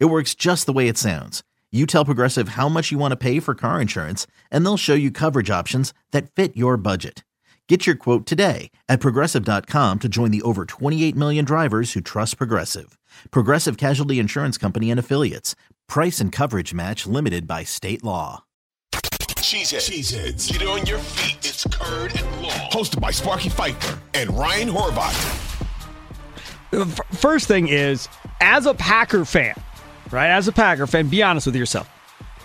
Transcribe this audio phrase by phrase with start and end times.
[0.00, 1.42] It works just the way it sounds.
[1.72, 4.94] You tell Progressive how much you want to pay for car insurance, and they'll show
[4.94, 7.24] you coverage options that fit your budget.
[7.68, 12.36] Get your quote today at progressive.com to join the over 28 million drivers who trust
[12.38, 12.96] Progressive.
[13.30, 15.56] Progressive Casualty Insurance Company and Affiliates.
[15.88, 18.42] Price and coverage match limited by state Long.
[19.44, 19.90] Cheeseheads.
[19.90, 20.52] Cheeseheads.
[20.52, 21.38] Get on your feet.
[21.38, 22.50] It's Curd and law.
[22.70, 25.50] Hosted by Sparky Fifer and Ryan Horvath.
[26.70, 28.08] The first thing is,
[28.40, 29.54] as a Packer fan,
[30.10, 30.30] right?
[30.30, 31.88] As a Packer fan, be honest with yourself.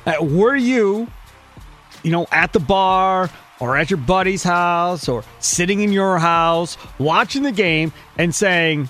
[0.05, 1.07] Uh, were you,
[2.03, 3.29] you know, at the bar
[3.59, 8.87] or at your buddy's house or sitting in your house watching the game and saying,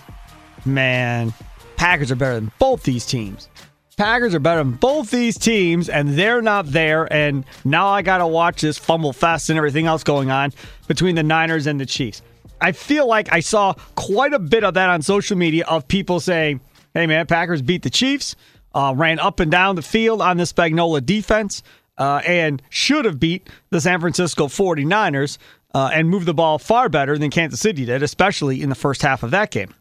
[0.66, 1.34] man,
[1.76, 3.50] Packers are better than both these teams?
[3.98, 7.12] Packers are better than both these teams, and they're not there.
[7.12, 10.54] And now I got to watch this fumble fest and everything else going on
[10.88, 12.22] between the Niners and the Chiefs.
[12.62, 16.22] I feel like I saw quite a bit of that on social media of people
[16.22, 16.62] saying,
[16.94, 18.38] hey, man, Packers beat the Chiefs,
[18.74, 21.64] uh, ran up and down the field on the Spagnuolo defense,
[21.98, 25.38] uh, and should have beat the San Francisco 49ers
[25.74, 29.02] uh, and moved the ball far better than Kansas City did, especially in the first
[29.02, 29.74] half of that game.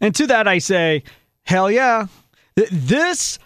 [0.00, 1.02] And to that, I say,
[1.44, 2.06] hell yeah.
[2.54, 3.38] This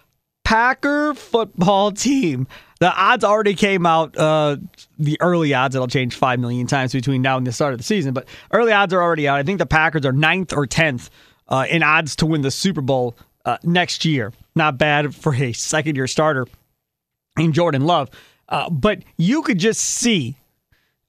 [0.44, 2.46] Packer football team,
[2.80, 4.16] the odds already came out.
[4.16, 4.56] Uh,
[4.98, 7.84] the early odds, it'll change 5 million times between now and the start of the
[7.84, 9.38] season, but early odds are already out.
[9.38, 11.10] I think the Packers are ninth or 10th
[11.48, 14.32] uh, in odds to win the Super Bowl uh, next year.
[14.54, 16.46] Not bad for a second year starter
[17.38, 18.10] in Jordan Love.
[18.48, 20.36] Uh, but you could just see,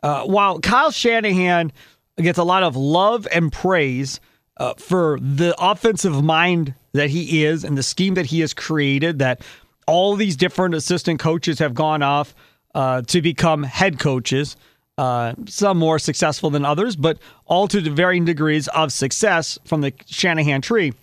[0.03, 1.72] uh, while Kyle Shanahan
[2.18, 4.20] gets a lot of love and praise
[4.58, 9.20] uh, for the offensive mind that he is and the scheme that he has created,
[9.20, 9.41] that
[9.88, 12.36] all these different assistant coaches have gone off
[12.75, 14.56] uh, to become head coaches.
[14.97, 19.91] Uh, some more successful than others, but all to varying degrees of success from the
[20.06, 20.94] Shanahan tree.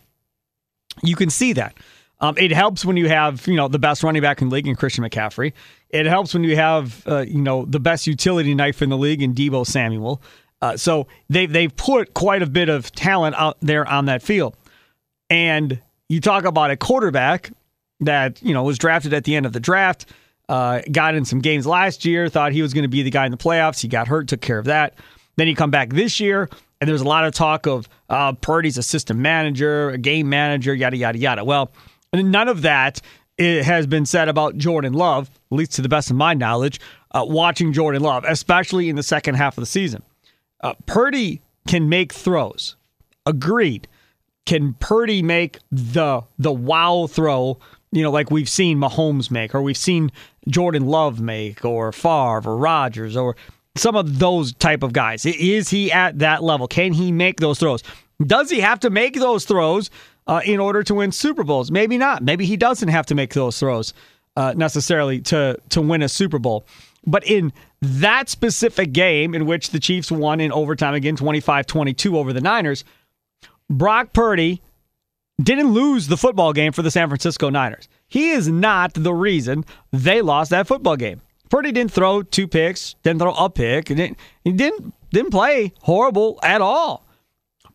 [1.02, 1.76] You can see that.
[2.20, 4.66] Um, it helps when you have you know the best running back in the league
[4.66, 5.52] in Christian McCaffrey.
[5.90, 9.22] It helps when you have uh, you know the best utility knife in the league
[9.22, 10.20] in Deebo Samuel.
[10.60, 14.56] Uh, so they they've put quite a bit of talent out there on that field.
[15.30, 17.52] And you talk about a quarterback
[18.00, 20.06] that you know was drafted at the end of the draft,
[20.48, 23.26] uh, got in some games last year, thought he was going to be the guy
[23.26, 23.80] in the playoffs.
[23.80, 24.94] He got hurt, took care of that.
[25.36, 26.48] Then he come back this year,
[26.80, 30.96] and there's a lot of talk of uh, Purdy's assistant manager, a game manager, yada
[30.96, 31.44] yada yada.
[31.44, 31.70] Well,
[32.12, 33.00] none of that
[33.38, 36.80] has been said about Jordan Love, at least to the best of my knowledge.
[37.10, 40.02] Uh, watching Jordan Love, especially in the second half of the season,
[40.60, 42.76] uh, Purdy can make throws.
[43.24, 43.88] Agreed
[44.48, 47.58] can Purdy make the the wow throw?
[47.92, 50.10] You know, like we've seen Mahomes make, or we've seen
[50.48, 53.36] Jordan Love make, or Favre, or Rodgers, or
[53.78, 55.24] some of those type of guys.
[55.24, 56.68] Is he at that level?
[56.68, 57.82] Can he make those throws?
[58.24, 59.90] Does he have to make those throws
[60.26, 61.70] uh, in order to win Super Bowls?
[61.70, 62.22] Maybe not.
[62.22, 63.94] Maybe he doesn't have to make those throws
[64.36, 66.66] uh, necessarily to to win a Super Bowl.
[67.06, 72.32] But in that specific game in which the Chiefs won in overtime again 25-22 over
[72.32, 72.84] the Niners,
[73.70, 74.60] Brock Purdy
[75.40, 77.88] didn't lose the football game for the San Francisco Niners.
[78.08, 81.20] He is not the reason they lost that football game.
[81.50, 85.72] Purdy didn't throw two picks, didn't throw a pick, he didn't he didn't, didn't play
[85.80, 87.06] horrible at all.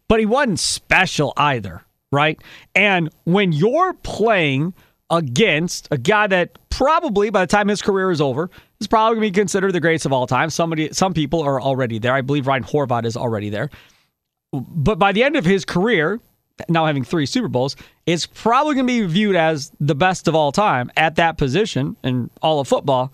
[0.07, 2.39] But he wasn't special either, right?
[2.75, 4.73] And when you're playing
[5.09, 8.49] against a guy that probably by the time his career is over
[8.79, 10.49] is probably going to be considered the greatest of all time.
[10.49, 12.13] Somebody, some people are already there.
[12.13, 13.69] I believe Ryan Horvat is already there.
[14.51, 16.19] But by the end of his career,
[16.69, 20.35] now having three Super Bowls, is probably going to be viewed as the best of
[20.35, 23.13] all time at that position in all of football.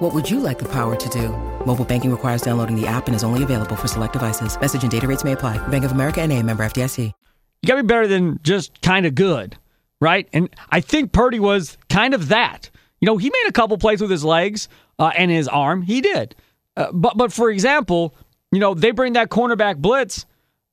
[0.00, 1.28] What would you like the power to do?
[1.66, 4.58] Mobile banking requires downloading the app and is only available for select devices.
[4.58, 5.58] Message and data rates may apply.
[5.68, 6.98] Bank of America and a member FDIC.
[6.98, 9.58] You got to be better than just kind of good,
[10.00, 10.26] right?
[10.32, 12.70] And I think Purdy was kind of that.
[13.02, 15.82] You know, he made a couple plays with his legs uh, and his arm.
[15.82, 16.34] He did.
[16.78, 18.14] Uh, but but for example,
[18.52, 20.24] you know, they bring that cornerback blitz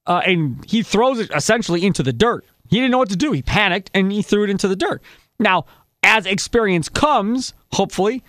[0.05, 2.45] uh, and he throws it essentially into the dirt.
[2.69, 3.33] He didn't know what to do.
[3.33, 5.01] He panicked and he threw it into the dirt.
[5.37, 5.65] Now,
[6.01, 8.23] as experience comes, hopefully,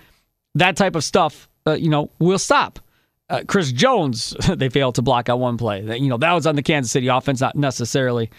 [0.58, 2.78] that type of stuff, uh, you know, will stop.
[3.30, 5.82] Uh, Chris Jones, they failed to block out one play.
[5.98, 8.30] You know that was on the Kansas City offense, not necessarily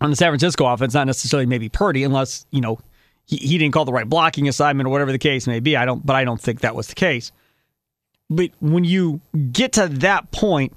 [0.00, 2.78] on the San Francisco offense, not necessarily maybe Purdy, unless you know
[3.26, 5.76] he, he didn't call the right blocking assignment or whatever the case may be.
[5.76, 7.32] I don't, but I don't think that was the case.
[8.30, 9.20] But when you
[9.52, 10.72] get to that point,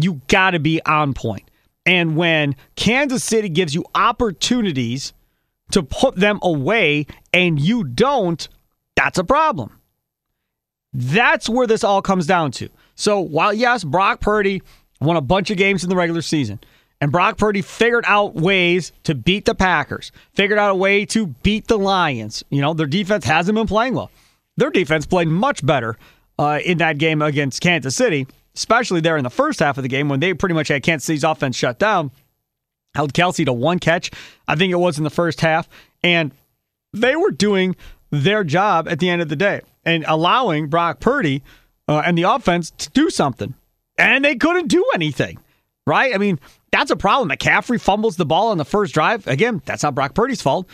[0.00, 1.48] you got to be on point.
[1.86, 5.12] And when Kansas City gives you opportunities
[5.70, 8.46] to put them away and you don't,
[8.96, 9.77] that's a problem.
[10.92, 12.68] That's where this all comes down to.
[12.94, 14.62] So while, yes, Brock Purdy
[15.00, 16.58] won a bunch of games in the regular season,
[17.00, 21.28] and Brock Purdy figured out ways to beat the Packers, figured out a way to
[21.28, 22.42] beat the Lions.
[22.50, 24.10] You know, their defense hasn't been playing well.
[24.56, 25.96] Their defense played much better
[26.38, 28.26] uh, in that game against Kansas City,
[28.56, 31.06] especially there in the first half of the game when they pretty much had Kansas
[31.06, 32.10] City's offense shut down.
[32.94, 34.10] Held Kelce to one catch,
[34.48, 35.68] I think it was in the first half,
[36.02, 36.32] and
[36.92, 37.76] they were doing
[38.10, 41.42] their job at the end of the day and allowing Brock Purdy
[41.88, 43.54] uh, and the offense to do something.
[43.96, 45.38] And they couldn't do anything,
[45.86, 46.14] right?
[46.14, 46.38] I mean,
[46.70, 47.30] that's a problem.
[47.30, 49.26] McCaffrey fumbles the ball on the first drive.
[49.26, 50.68] Again, that's not Brock Purdy's fault.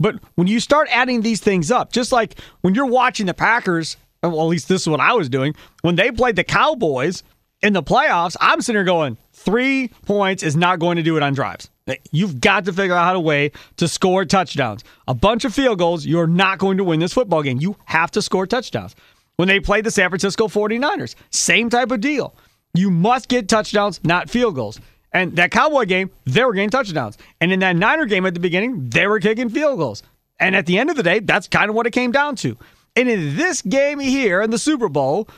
[0.00, 3.96] But when you start adding these things up, just like when you're watching the Packers
[4.22, 5.54] well, at least this is what I was doing.
[5.82, 7.22] When they played the Cowboys
[7.62, 11.22] in the playoffs, I'm sitting here going, three points is not going to do it
[11.22, 11.70] on drives.
[12.10, 14.84] You've got to figure out to way to score touchdowns.
[15.06, 17.58] A bunch of field goals, you're not going to win this football game.
[17.60, 18.94] You have to score touchdowns.
[19.36, 22.34] When they played the San Francisco 49ers, same type of deal.
[22.74, 24.80] You must get touchdowns, not field goals.
[25.12, 27.16] And that Cowboy game, they were getting touchdowns.
[27.40, 30.02] And in that Niner game at the beginning, they were kicking field goals.
[30.38, 32.56] And at the end of the day, that's kind of what it came down to.
[32.94, 35.28] And in this game here in the Super Bowl,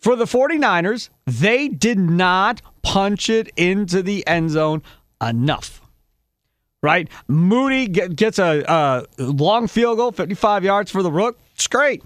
[0.00, 4.82] for the 49ers, they did not punch it into the end zone
[5.20, 5.80] enough.
[6.82, 7.08] Right?
[7.26, 11.38] Moody gets a, a long field goal, 55 yards for the Rook.
[11.54, 12.04] It's great.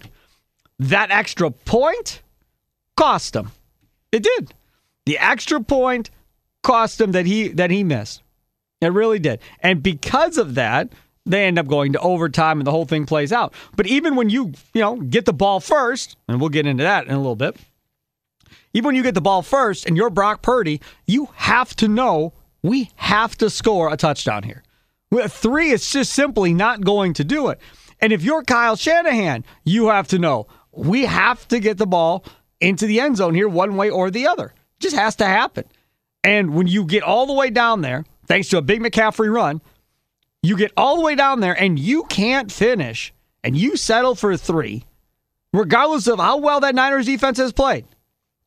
[0.79, 2.23] That extra point
[2.97, 3.51] cost him.
[4.11, 4.55] It did.
[5.05, 6.11] The extra point
[6.63, 8.23] cost him that he that he missed.
[8.81, 9.41] It really did.
[9.61, 10.89] And because of that,
[11.25, 13.55] they end up going to overtime and the whole thing plays out.
[13.77, 17.07] But even when you, you know, get the ball first, and we'll get into that
[17.07, 17.57] in a little bit.
[18.75, 22.33] Even when you get the ball first and you're Brock Purdy, you have to know
[22.63, 24.63] we have to score a touchdown here.
[25.29, 27.61] Three, is just simply not going to do it.
[28.01, 32.25] And if you're Kyle Shanahan, you have to know we have to get the ball
[32.61, 34.47] into the end zone here one way or the other.
[34.47, 35.65] It just has to happen.
[36.25, 39.61] And when you get all the way down there, thanks to a big McCaffrey run,
[40.43, 43.13] you get all the way down there and you can't finish
[43.45, 44.85] and you settle for three,
[45.53, 47.85] regardless of how well that Niners defense has played.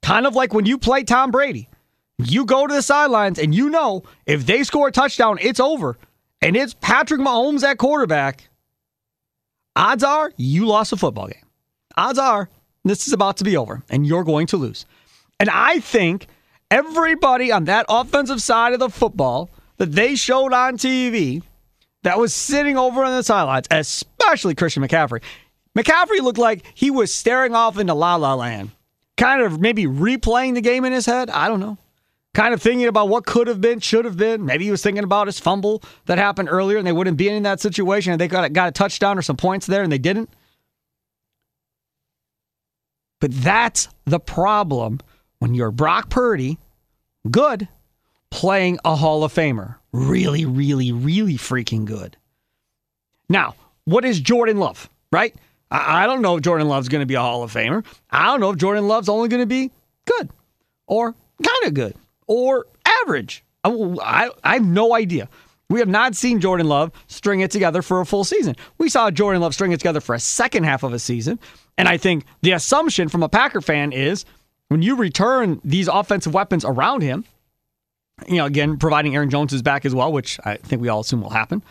[0.01, 1.69] Kind of like when you play Tom Brady.
[2.17, 5.97] You go to the sidelines and you know if they score a touchdown, it's over.
[6.41, 8.49] And it's Patrick Mahomes at quarterback.
[9.75, 11.43] Odds are you lost a football game.
[11.97, 12.49] Odds are
[12.83, 14.85] this is about to be over and you're going to lose.
[15.39, 16.27] And I think
[16.71, 21.41] everybody on that offensive side of the football that they showed on TV
[22.03, 25.21] that was sitting over on the sidelines, especially Christian McCaffrey.
[25.77, 28.71] McCaffrey looked like he was staring off into la la land,
[29.17, 31.29] kind of maybe replaying the game in his head.
[31.29, 31.77] I don't know.
[32.35, 34.45] Kind of thinking about what could have been, should have been.
[34.45, 37.43] Maybe he was thinking about his fumble that happened earlier and they wouldn't be in
[37.43, 40.29] that situation and they got, got a touchdown or some points there and they didn't.
[43.21, 44.99] But that's the problem
[45.39, 46.57] when you're Brock Purdy,
[47.31, 47.69] good,
[48.31, 49.77] playing a Hall of Famer.
[49.93, 52.17] Really, really, really freaking good.
[53.29, 55.33] Now, what is Jordan Love, right?
[55.71, 57.85] I, I don't know if Jordan Love's going to be a Hall of Famer.
[58.11, 59.71] I don't know if Jordan Love's only going to be
[60.03, 60.27] good
[60.85, 61.95] or kind of good
[62.27, 62.67] or
[63.03, 63.43] average.
[63.63, 65.27] I, I, have no idea.
[65.69, 68.55] We have not seen Jordan Love string it together for a full season.
[68.77, 71.39] We saw Jordan Love string it together for a second half of a season.
[71.77, 74.25] And I think the assumption from a Packer fan is
[74.67, 77.25] when you return these offensive weapons around him,
[78.27, 81.01] you know, again, providing Aaron Jones is back as well, which I think we all
[81.01, 81.63] assume will happen.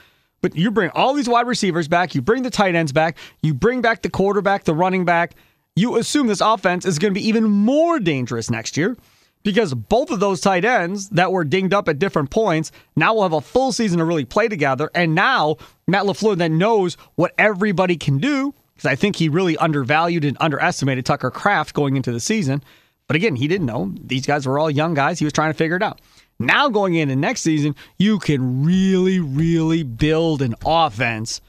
[0.43, 3.55] But you bring all these wide receivers back, you bring the tight ends back, you
[3.55, 5.35] bring back the quarterback, the running back.
[5.77, 8.97] You assume this offense is going to be even more dangerous next year
[9.45, 13.23] because both of those tight ends that were dinged up at different points now will
[13.23, 14.91] have a full season to really play together.
[14.95, 19.57] And now Matt LaFleur then knows what everybody can do because I think he really
[19.59, 22.65] undervalued and underestimated Tucker Kraft going into the season.
[23.07, 23.95] But again, he didn't know.
[24.03, 25.19] These guys were all young guys.
[25.19, 26.01] He was trying to figure it out.
[26.39, 31.41] Now going into next season, you can really, really build an offense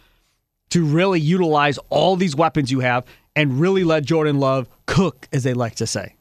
[0.70, 5.44] to really utilize all these weapons you have and really let Jordan Love cook, as
[5.44, 6.16] they like to say.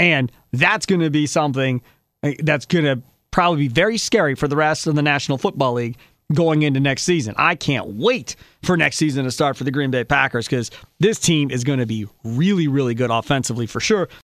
[0.00, 1.82] And that's going to be something
[2.22, 5.74] eh, that's going to probably be very scary for the rest of the National Football
[5.74, 5.96] League
[6.32, 7.34] going into next season.
[7.36, 11.18] I can't wait for next season to start for the Green Bay Packers because this
[11.18, 14.08] team is going to be really, really good offensively for sure.